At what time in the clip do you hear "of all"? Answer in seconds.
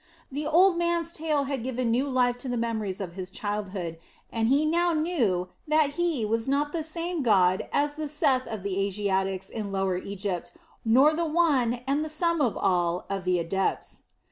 12.41-13.05